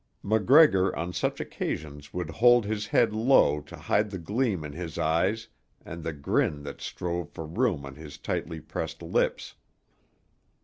MacGregor 0.23 0.95
on 0.95 1.13
such 1.13 1.39
occasions 1.39 2.11
would 2.11 2.31
hold 2.31 2.65
his 2.65 2.87
head 2.87 3.13
low 3.13 3.61
to 3.61 3.77
hide 3.77 4.09
the 4.09 4.17
gleam 4.17 4.63
in 4.63 4.73
his 4.73 4.97
eyes 4.97 5.47
and 5.85 6.03
the 6.03 6.11
grin 6.11 6.63
that 6.63 6.81
strove 6.81 7.29
for 7.29 7.45
room 7.45 7.85
on 7.85 7.93
his 7.93 8.17
tightly 8.17 8.59
pressed 8.59 9.03
lips. 9.03 9.53